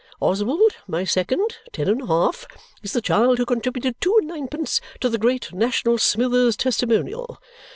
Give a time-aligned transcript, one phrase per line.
[0.19, 2.47] Oswald, my second (ten and a half),
[2.81, 7.39] is the child who contributed two and nine pence to the Great National Smithers Testimonial.